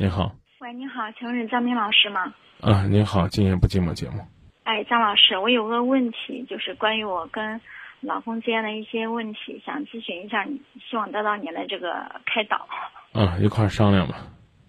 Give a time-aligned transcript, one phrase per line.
[0.00, 2.32] 您好，喂，你好，请问是张明老师吗？
[2.62, 4.26] 啊，您好，今夜不寂寞节目。
[4.64, 7.60] 哎，张老师，我有个问题，就是关于我跟
[8.00, 10.58] 老公之间的一些问题，想咨询一下你，
[10.88, 12.66] 希望得到您的这个开导。
[13.12, 14.14] 啊，一块儿商量吧。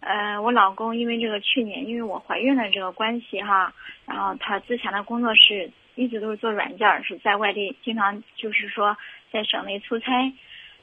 [0.02, 3.74] 呃，我老公因为这个去年因为我怀孕的这个关系哈，
[4.06, 8.98] 然后他之前的工作是一直都是做软件儿，是在外地，经常就是说
[9.32, 10.34] 在省内出差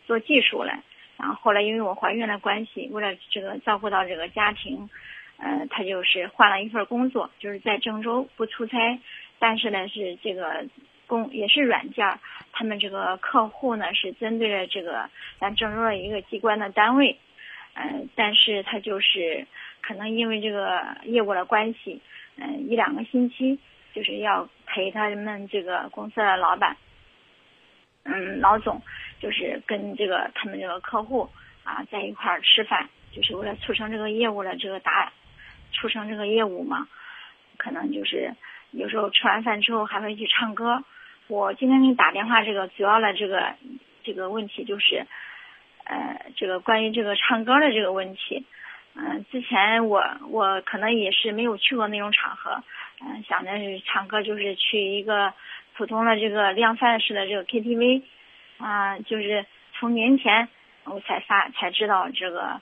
[0.07, 0.73] 做技术嘞。
[1.19, 4.89] 然后后来因为我怀孕的关系，为了这个照顾到这个家庭，
[5.37, 9.01] 呃，他就是换了一份工作，就是在郑州不出差，
[9.39, 10.65] 但是呢是这个
[11.07, 12.19] 工也是软件，
[12.53, 15.11] 他们这个客户呢是针对了这个
[15.41, 17.19] 咱郑州的一个机关的单位。
[17.75, 19.47] 嗯，但是他就是
[19.81, 22.01] 可能因为这个业务的关系，
[22.37, 23.59] 嗯，一两个星期
[23.95, 26.77] 就是要陪他们这个公司的老板，
[28.03, 28.83] 嗯，老总，
[29.21, 31.29] 就是跟这个他们这个客户
[31.65, 35.13] 啊在一块儿吃饭，就是为了促成这个业务的这个达，
[35.73, 36.89] 促成这个业务嘛，
[37.57, 38.33] 可能就是
[38.71, 40.83] 有时候吃完饭之后还会去唱歌。
[41.29, 43.55] 我今天给你打电话，这个主要的这个
[44.03, 45.07] 这个问题就是。
[45.91, 48.45] 呃，这个关于这个唱歌的这个问题，
[48.95, 52.63] 嗯，之前我我可能也是没有去过那种场合，
[53.01, 55.33] 嗯，想着是唱歌就是去一个
[55.79, 58.03] 普通的这个量贩式的这个 KTV，
[58.59, 60.49] 啊，就是从年前
[60.85, 62.61] 我才发才知道这个，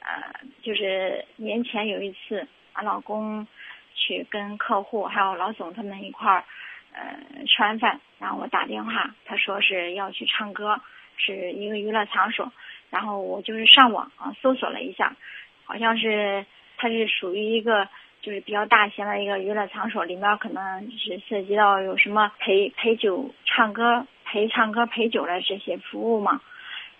[0.00, 3.46] 呃，就是年前有一次，俺老公
[3.94, 6.44] 去跟客户还有老总他们一块儿，
[6.92, 10.80] 呃，吃完饭，然后我打电话，他说是要去唱歌。
[11.20, 12.52] 是一个娱乐场所，
[12.90, 15.16] 然后我就是上网啊搜索了一下，
[15.64, 17.88] 好像是它是属于一个
[18.22, 26.40] 就是比较大型的一个娱乐场所，里面可能是涉及到有什么陪陪酒、唱歌、陪唱歌、陪酒的这些服务嘛。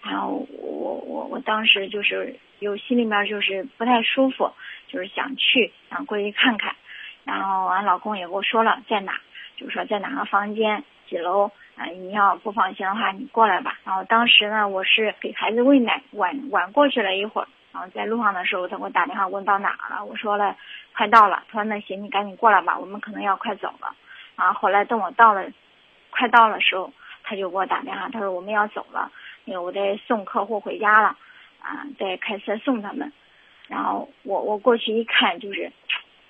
[0.03, 4.53] 然后我我我当时就是有心里面就是不太舒服，
[4.89, 6.75] 就是想去想过去看看。
[7.25, 9.21] 然后俺老公也跟我说了在哪，
[9.56, 11.51] 就是说在哪个房间几楼。
[11.77, 13.78] 啊，你要不放心的话，你过来吧。
[13.84, 17.47] 然后当时呢，我是给孩子喂奶，晚晚过去了一会儿。
[17.72, 20.56] 然后在路上的时候，他给我打电话问到哪了，我说了
[20.97, 21.44] 快到了。
[21.49, 23.94] 他说那行，你赶紧过来吧，我们可能要快走了。
[24.34, 25.44] 然后后来等我到了，
[26.11, 26.93] 快到的时候，
[27.28, 29.12] 他就给我打电话，他说我们要走了，
[29.44, 31.09] 那个我得送客户回家了，
[31.61, 33.12] 啊，再开车送他们。
[33.69, 35.71] 然后我我过去一看，就是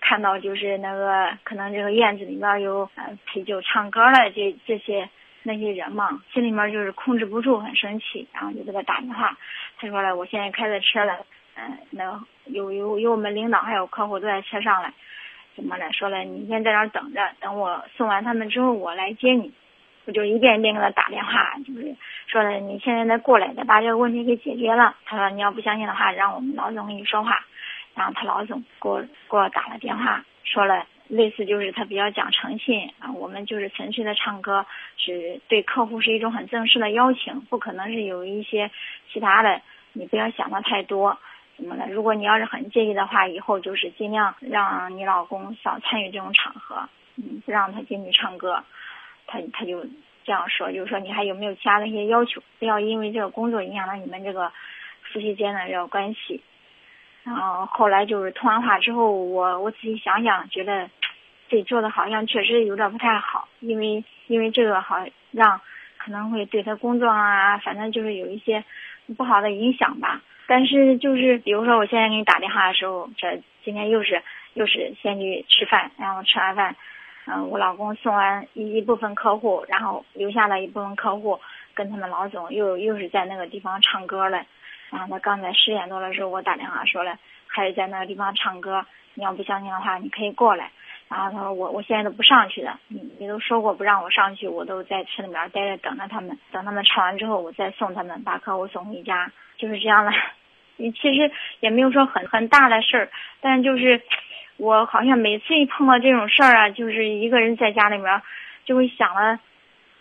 [0.00, 5.08] 看到就是那个可能这个院子里面有呃陪酒唱歌的这这些。
[5.44, 9.34] 那些人嘛，心里面就是控制不住，很生气，然后就给他打电话。
[9.78, 14.92] 他说了，我现在开着车了，嗯，那有有有我们领导还有客户都在车上了，
[15.54, 15.90] 怎么了？
[15.92, 19.50] 说了，你先在那等着，等我送完他们之后，我来接你。
[20.08, 21.94] 我就一遍一遍给他打电话，就是
[22.28, 24.96] 说的，你现在再过来，再把这个问题给解决了。
[25.04, 27.44] 他说，你要不相信的话，让我们老总跟你说话。
[27.94, 30.86] 然后他老总给我给我打了电话，说了。
[31.08, 34.66] 类似就是他比较讲诚信啊，我们就是纯粹的唱歌，
[34.98, 38.70] 是对客户是一种很正式的邀请，不可能是有一些
[39.10, 39.62] 其他的，
[39.94, 41.18] 你不要想的太多，
[41.56, 41.86] 怎么的？
[41.88, 46.86] 如果你要是很介意的话，以后就是尽量让你老公少参与这种场合，
[47.16, 48.62] 嗯，不让他进去唱歌。
[49.28, 49.86] 他他就
[50.24, 52.42] 这样说，就是说你还有没有其他的一些要求？
[52.58, 54.50] 不要因为这个工作影响了你们这个
[55.12, 56.42] 夫妻间的这个关系。
[57.22, 60.90] 然后后来就是通完话之后，我我仔细想想，觉得。
[61.50, 65.62] 自己做的好像确实有点不太好，因为因为这个好让
[65.96, 68.62] 可能会对他工作啊，反正就是有一些
[69.16, 70.20] 不好的影响吧。
[70.46, 74.22] 但是就是比如说我现在给你打电话的时候，这今天又是
[74.52, 76.76] 又是先去吃饭，然后吃完饭，
[77.30, 81.38] 嗯，我老公送完一一部分客户，然后留下了一部分客户
[81.74, 84.42] 跟他们老总又又是在那个地方唱歌了。
[84.90, 88.86] 然后他刚才十点多的时候我打电话说了，还是在那个地方唱歌。
[89.14, 90.70] 你要不相信的话，你可以过来。
[91.08, 100.12] 然后他说我我现在都不上去的，你你都说过不让我上去，我都在车里面待着等着他们，等他们唱完之后我再送他们，把客户送回家，就是这样的。
[100.76, 103.10] 你 其实也没有说很很大的事儿，
[103.40, 104.00] 但就是
[104.58, 108.20] 我好像每次一碰到这种事儿啊，就是一个人在家里面
[108.66, 109.40] 就会想了，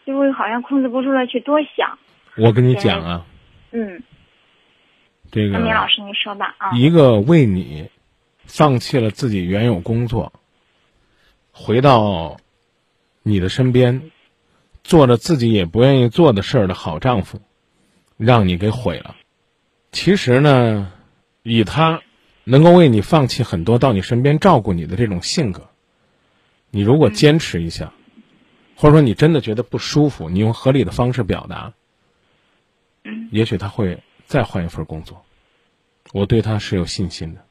[0.05, 1.97] 就会好像控制不住的去多想。
[2.35, 3.25] 我跟你讲啊，
[3.71, 4.01] 嗯，
[5.31, 7.89] 这个明老师你说吧啊，一个为你
[8.45, 10.33] 放弃了自己原有工作。
[11.51, 12.37] 回到
[13.23, 14.11] 你的身边，
[14.83, 17.41] 做着自己也不愿意做的事儿的好丈夫，
[18.17, 19.15] 让你给毁了。
[19.91, 20.91] 其实呢，
[21.41, 22.01] 以他
[22.49, 25.67] 能够为你放弃很多到你身边照顾你的这种性格，
[26.71, 27.91] 你如果坚持一下，
[28.77, 31.73] 或者说你真的觉得不舒服，你用合理的方式表达，
[33.31, 35.25] 也许他会再换一份工作。
[36.13, 37.41] 我对他是有信心的。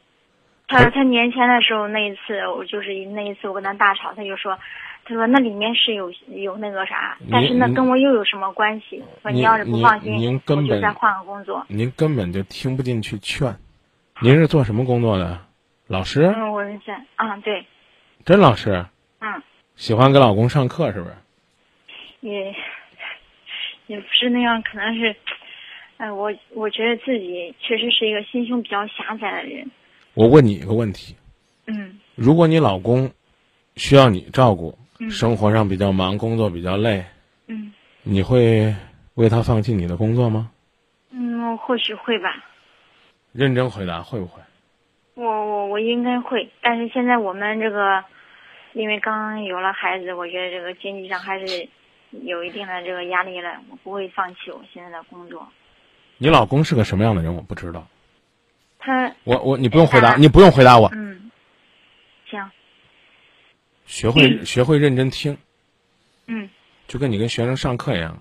[0.67, 4.59] 他他年前的时候那一次，我就是那一次我跟他大吵，他就说，
[5.05, 9.05] 他说那里面是有有那个啥，但是那跟我又有什么关系？
[9.21, 11.67] 说你要是不放心，您根本再换个工作。
[11.69, 13.57] 您根本就听不进去劝。
[14.23, 15.39] 您是做什么工作的？
[15.87, 16.23] 老师？
[16.25, 17.67] 嗯，我是在啊，对。
[18.25, 18.85] 真老师？
[19.19, 19.43] 嗯。
[19.75, 21.15] 喜欢给老公上课是不是？
[22.21, 22.55] 也
[23.87, 25.15] 也不是那样，可能是，
[25.99, 29.71] 哎，我我觉得自己确实是一个心胸比较狭窄的人。
[30.15, 31.15] 我问你一个问题，
[31.67, 33.13] 嗯，如果你老公
[33.77, 34.77] 需要你照顾，
[35.11, 37.05] 生活上比较忙，工作比较累，
[37.49, 37.71] 嗯，
[38.03, 38.75] 你会
[39.15, 40.51] 为他放弃你的工作吗？
[41.11, 42.45] 嗯，或许会吧。
[43.37, 44.41] 认真回答，会不会？
[45.15, 48.03] 我我我应该会，但是现在我们这个，
[48.73, 51.69] 因为刚有了孩子，我觉得这个经济上还是
[52.11, 53.61] 有一定的这个压力了。
[53.71, 55.47] 我不会放弃我现在的工作。
[56.19, 57.35] 你老公是个什么样的人？
[57.35, 57.87] 我不知道。
[58.79, 60.91] 他我我你不用回答，你不用回答我。
[60.95, 61.31] 嗯，
[62.31, 62.51] 行。
[63.85, 65.37] 学会学会认真听。
[66.27, 66.49] 嗯。
[66.87, 68.19] 就跟你跟学生上课一样，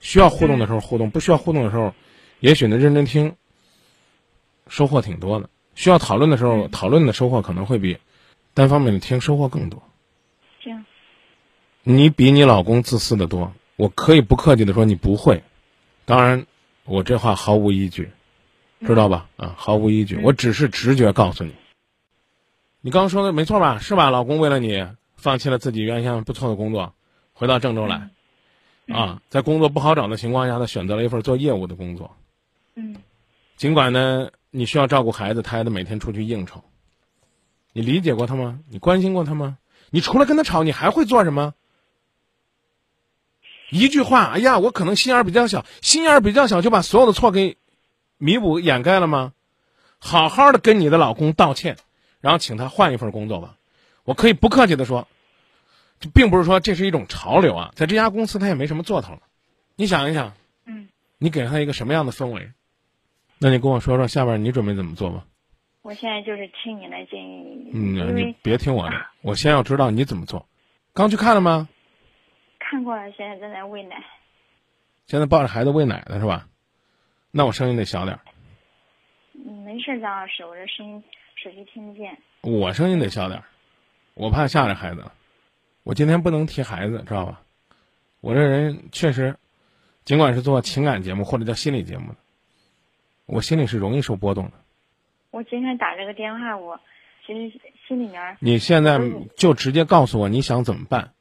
[0.00, 1.94] 需要互动的时候互动，不需要互动的时候，
[2.40, 3.36] 也许呢认真听，
[4.68, 5.48] 收获挺多的。
[5.74, 7.98] 需要讨论的时候，讨论的收获可能会比
[8.54, 9.82] 单方面的听收获更多。
[10.62, 10.84] 行。
[11.82, 15.42] 你比你老公自私的多，我可以不客气的说你不会。
[16.04, 16.46] 当然，
[16.84, 18.10] 我这话毫无依据。
[18.86, 19.30] 知道吧？
[19.38, 21.54] 啊，毫无依据，我只是直觉告诉你。
[22.82, 23.78] 你刚刚说的没错吧？
[23.78, 24.10] 是吧？
[24.10, 26.92] 老公为了你放弃了自己原先不错的工作，
[27.32, 28.10] 回到郑州来，
[28.88, 32.14] 啊，在工作不好找的情况下，他选择了一份做业务的工作。
[32.74, 32.96] 嗯。
[33.56, 36.62] 尽管呢，你需要照顾孩子，他还得每天出去应酬。
[37.72, 38.60] 你理解过他吗？
[38.68, 39.58] 你关心过他吗？
[39.90, 41.54] 你除了跟他吵，你还会做什么？
[43.70, 47.56] 一句话，哎呀，我可能心眼比较小，心眼比较小，就把所有的错给。
[48.16, 49.32] 弥补掩盖了吗？
[49.98, 51.76] 好好的跟你的老公道歉，
[52.20, 53.56] 然后请他换一份工作吧。
[54.04, 55.08] 我可以不客气的说，
[55.98, 59.22] 这并不是说这是一种潮流啊，在这家公司他也没什么做头了。
[59.74, 60.34] 你想一想，
[60.64, 62.52] 嗯，你给他一个什么样的氛围？
[63.44, 65.26] 那你跟我说说下边你准备怎么做吧？
[65.82, 70.48] 我现在就是听你的建议，嗯，你别听我的，我先要知道你怎么做。
[70.94, 71.68] 刚去看了吗？
[72.58, 74.02] 看过了，现在正在喂奶。
[75.04, 76.48] 现在抱着孩子喂奶呢，是吧？
[77.32, 78.20] 那我声音得小点儿。
[79.34, 81.04] 嗯，没事，张老师，我这声音
[81.36, 82.16] 手机听不见。
[82.40, 83.44] 我声音得小点儿，
[84.14, 85.04] 我怕吓着孩子。
[85.82, 87.42] 我今天不能提孩子，知道吧？
[88.22, 89.36] 我这人确实，
[90.06, 92.16] 尽管是做情感节目或者叫心理节目的，
[93.26, 94.52] 我心里是容易受波动的。
[95.30, 96.78] 我今天打这个电话，我
[97.26, 98.36] 其实心里面……
[98.40, 99.00] 你现在
[99.36, 101.12] 就直接告诉我你想怎么办，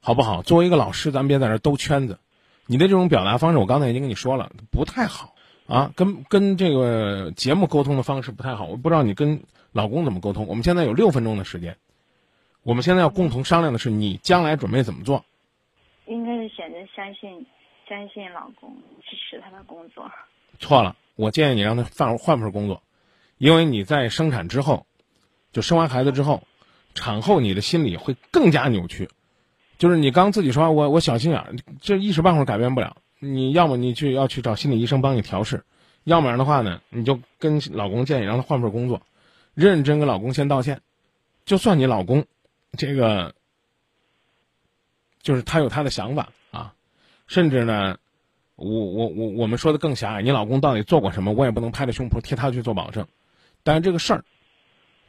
[0.00, 0.42] 好不好？
[0.42, 2.18] 作为一个老师，咱别在这兜圈子。
[2.66, 5.34] 你的这种表达方式，我刚才已经跟你说了，不太好。
[5.66, 10.46] 啊，跟跟这个节目沟通的方式不太好，我不知道你跟老公怎么沟通。
[10.48, 11.76] 我们现在有六分钟的时间，
[12.62, 15.24] 我们现在要共同商量的是你将来准备怎么做。
[16.06, 17.46] 应该是选择相信，
[17.88, 18.74] 相信老公，
[19.08, 20.10] 支持他的工作。
[20.58, 22.82] 错了，我建议你让他换换份工作，
[23.38, 24.86] 因为你在生产之后，
[25.52, 26.42] 就生完孩子之后，
[26.94, 29.08] 产后你的心理会更加扭曲。
[29.78, 32.96] 就是你刚自己说，我我小心眼，这一时半会儿改变不了。
[33.18, 35.64] 你要么你去要去找心理医生帮你调试，
[36.04, 39.02] 要不然的话呢，你就跟老公建议让他换份工作，
[39.54, 40.80] 认真跟老公先道歉。
[41.44, 42.26] 就算你老公，
[42.78, 43.34] 这个
[45.20, 46.74] 就是他有他的想法啊，
[47.26, 47.98] 甚至呢，
[48.56, 53.06] 我我我我们说的更狭隘，你老公到底做过什么，我也不能拍着胸脯替他去做保证。
[53.62, 54.24] 但是这个事儿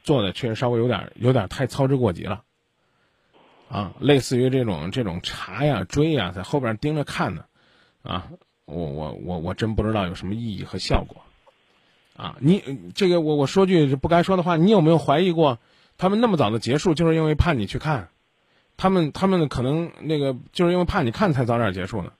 [0.02, 2.42] 做的确实稍微有点有点太操之过急了，
[3.68, 7.44] 啊，类似于这种这种查呀追呀，在后边盯着看呢。
[8.02, 8.28] 啊，
[8.66, 11.22] 我我我我真不知道有什么意义和效果，
[12.16, 12.62] 啊，你
[12.94, 15.58] 这个我我说句不该说的话，你有没有怀疑过，
[15.96, 18.10] 他们那么早的结束，就是因为怕你去看，
[18.76, 22.12] 他们他们可能那个就是因为怕你看才早点结束呢，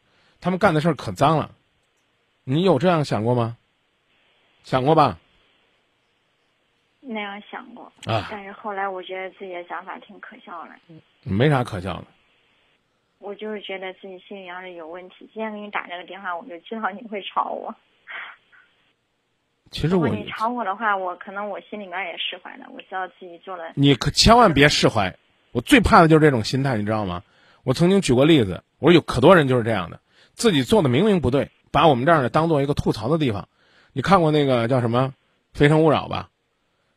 [0.44, 1.52] 他们干的事儿可脏了，
[2.44, 3.56] 你有这样想过吗？
[4.62, 5.18] 想过吧？
[7.00, 10.72] 那样想过啊，但是后来我觉得自己的想法挺可笑的，
[11.22, 12.04] 没啥可笑的。
[13.20, 17.74] 我就是觉得自己心里要是有问题，今天给你打这个电话，我就知道你会吵我。
[19.70, 22.66] 其实我，你吵我的话，我可能我心里面也释怀了。
[22.68, 23.72] 我知道自己做了。
[23.76, 25.16] 你可千万别释怀，
[25.52, 27.22] 我最怕的就是这种心态，你知道吗？
[27.62, 29.98] 我曾经举过例子，我说有可多人就是这样的，
[30.34, 33.48] 自己做的明明不对，把我们这儿呢当做一个吐槽的地方。
[33.92, 35.08] 你看过那个叫什么
[35.52, 36.30] 《非诚勿扰》吧？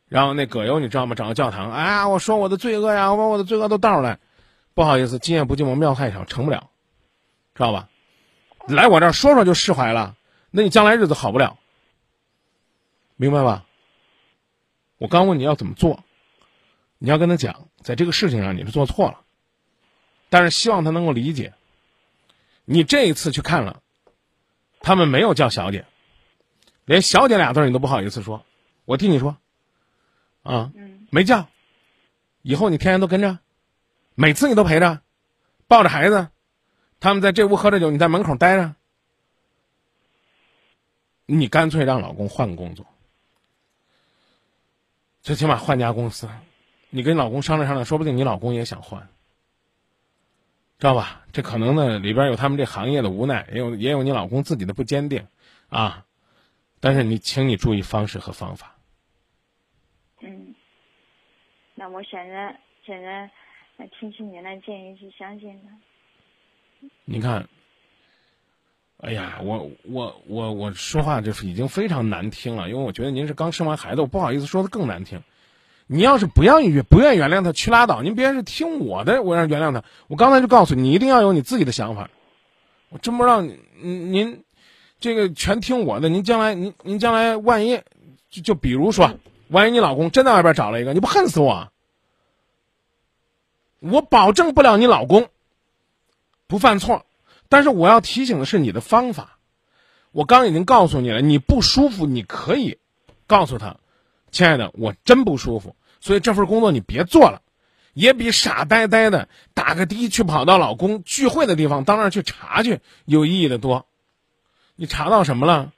[0.08, 1.14] 然后那葛优你知道吗？
[1.14, 4.18] 整个教堂，哎，我说我的罪恶呀，我把我的罪恶都倒出来。
[4.74, 6.70] 不好意思，今夜不寂寞庙太小，成不了，
[7.54, 7.88] 知道吧？
[8.66, 10.16] 来我这儿说说就释怀了，
[10.50, 11.58] 那你将来日子好不了，
[13.16, 13.66] 明白吧？
[14.98, 16.02] 我刚问你要怎么做，
[16.98, 19.20] 你要跟他讲，在这个事情上你是做错了，
[20.30, 21.52] 但是希望他能够理解。
[22.70, 23.80] 你这一次去看了，
[24.80, 25.86] 他们没有叫小姐，
[26.84, 28.44] 连小姐俩字你都不好意思说，
[28.84, 29.38] 我替你说，
[30.42, 30.70] 啊，
[31.08, 31.48] 没叫，
[32.42, 33.38] 以后你天天都跟着，
[34.14, 35.00] 每次你都陪着，
[35.66, 36.28] 抱着孩子，
[37.00, 38.74] 他们在这屋喝着酒，你在门口待着，
[41.24, 42.84] 你干脆让老公换工作。
[45.22, 46.28] 最起码换家公司，
[46.90, 49.08] 你跟老公商量商量，说不定你老公也想换，
[50.78, 51.24] 知道吧？
[51.32, 55.26] 这可能呢里边有他们这行业的无奈，也有也有你老公自己的不坚定，
[55.68, 56.06] 啊，
[56.78, 58.76] 但是你请你注意方式和方法。
[60.20, 60.54] 嗯，
[61.74, 63.28] 那我现在现在
[63.98, 66.88] 听取您的建议去相信他。
[67.04, 67.48] 你看，
[68.98, 75.22] 哎呀，我我我我说话就是已经非常难听了，因为我觉得您是刚生完孩子，我不好意思说的更难听。
[75.90, 78.02] 你要是不愿意不愿意原谅他，去拉倒。
[78.02, 79.82] 您别是听我的，我让原谅他。
[80.06, 82.10] 我刚才就告诉你，你一定要有你自己的想法。
[82.90, 84.44] 我真不知道您您
[85.00, 87.80] 这个全听我的，您将来您您将来万一
[88.28, 89.18] 就就比如说，
[89.48, 91.72] 万一你老公真在外边找了一个，你不恨死我？
[93.80, 95.28] 我保证不了你老公
[96.46, 97.06] 不犯错。
[97.48, 99.38] 但是我要提醒的是你的方法，
[100.12, 102.76] 我刚已经告诉你了，你不舒服，你可以
[103.26, 103.78] 告诉他，
[104.30, 107.42] 亲爱的，我真不舒服，所以这份工作你别做了，
[107.94, 113.86] 也比傻呆呆的打个的去跑到老公聚会的地方到那儿去查去有意义的多。
[114.76, 115.72] 你查到什么了？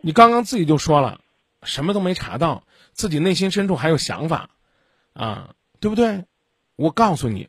[0.00, 1.20] 你刚刚自己就说了，
[1.62, 4.50] 什么都没查到，自己内心深处还有想法，
[5.12, 6.24] 啊，对不对？
[6.76, 7.48] 我告诉你。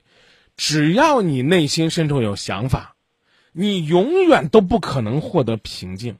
[0.58, 2.96] 只要你内心深处有想法，
[3.54, 6.18] 你永远都不可能获得平静。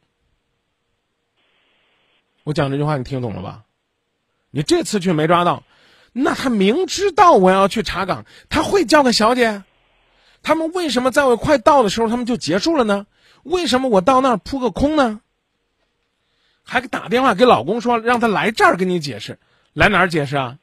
[2.50, 3.64] 我讲这句话你听懂了吧？
[4.50, 5.62] 你这次却没抓到，
[6.14, 9.64] 那他明知道我要去查岗，他会叫个小姐？
[10.42, 13.06] 他们为什么在我快到的时候他们就结束了呢？
[13.44, 15.22] 为什么我到那儿扑个空呢？
[16.64, 19.38] 还打电话给老公说让他来这儿跟你解释，
[19.74, 20.58] 来哪儿解释啊？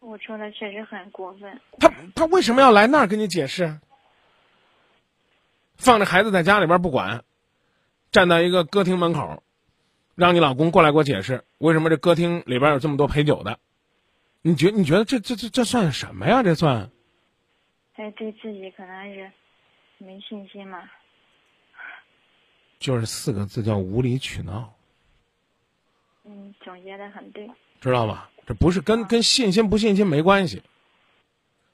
[0.00, 1.60] 我说的确实很过分。
[1.78, 3.78] 他他为什么要来那儿跟你解释？
[5.76, 7.22] 放着孩子在家里边不管，
[8.12, 9.42] 站在一个歌厅门口，
[10.14, 13.58] 让你老公过来给我解释为什么这歌厅里边有这么多陪酒的？
[14.42, 16.42] 你觉你觉得这这这这算什么呀？
[16.42, 16.90] 这算？
[17.96, 19.32] 他对自己可能是
[19.98, 20.78] 没信心嘛。
[22.78, 24.74] 就是四个字叫无理取闹。
[26.24, 27.50] 嗯，总结的很对。
[27.80, 28.30] 知道吧？
[28.46, 30.62] 这不是跟跟信心不信心没关系，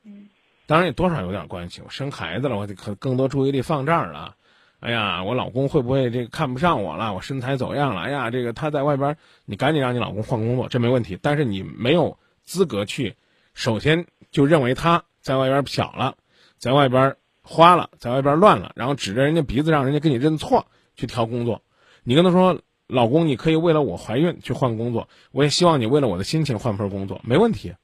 [0.04, 0.28] 嗯，
[0.66, 1.80] 当然也多少有点关系。
[1.80, 4.37] 我生孩子了，我得可更多注意力放这儿了。
[4.80, 7.14] 哎呀，我老公会不会这个看不上我了？
[7.14, 8.02] 我身材走样了？
[8.02, 11.18] 哎呀，这个他在外边，你赶紧让你老公换工作，这没问题。
[11.20, 13.16] 但是你没有资格去，
[13.54, 16.16] 首先就认为他在外边瞟了，
[16.58, 20.66] 在外边花了，在外边乱了，然后指着人家鼻子让人家给你认错
[20.97, 21.62] 去挑工作。
[22.02, 22.61] 你跟他说。
[22.90, 27.75] 老公，你可以为了我怀孕去换工作，我也希望你为了我的心情换份工作，没问题。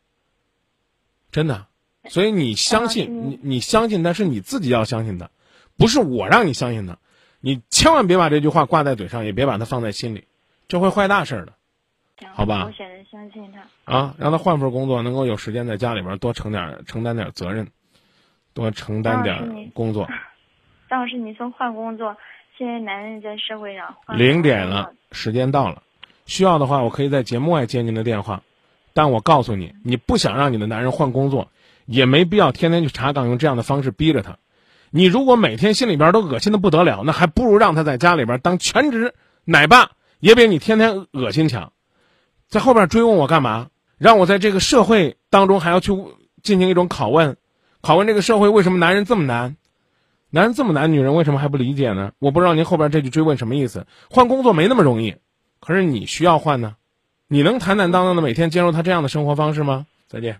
[1.30, 1.66] 真的，
[2.08, 5.30] 所以你相信你，你相信，但是你自己要相信的，
[5.76, 6.98] 不是我让你相信的。
[7.40, 10.24] 你千万别把这句话挂在嘴上，也别把它放在心里，
[10.68, 11.52] 这会坏大事的。
[12.32, 12.64] 好吧？
[12.66, 13.92] 我选择相信他。
[13.92, 17.68] 啊，让他换份工作，能够有时间在家里边多承点承担点责任，
[18.54, 20.08] 多承担点工作。
[20.88, 22.16] 张老师，你说换工作。
[22.56, 25.82] 现在男人在社会上零点了，时间到了，
[26.24, 28.42] 需要的话我可以在节目外接您的电话，
[28.92, 31.50] 但我告诉你，你不想让你的男人换工作，
[31.84, 34.38] 也没必要天天去查岗，用这样的方式逼着他。
[34.96, 39.12] 你如果每天心里边都恶心的不得了，那还不如让他在家里边当全职
[39.44, 41.72] 奶爸，也比你天天恶心强。
[42.46, 43.70] 在后边追问我干嘛？
[43.98, 45.92] 让我在这个社会当中还要去
[46.44, 47.36] 进行一种拷问，
[47.82, 49.56] 拷问这个社会为什么男人这么难？
[50.30, 52.12] 男人这么难，女人为什么还不理解呢？
[52.20, 53.88] 我不知道您后边这句追问什么意思。
[54.10, 55.16] 换工作没那么容易，
[55.58, 56.76] 可是你需要换呢？
[57.26, 59.86] 你能坦坦荡荡的每天接受他这样的生活方式吗？
[60.06, 60.38] 再见。